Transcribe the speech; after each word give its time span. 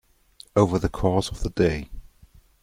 Over 0.55 0.79
the 0.79 0.89
course 0.89 1.29
of 1.29 1.41
the 1.43 1.51
day. 1.51 1.91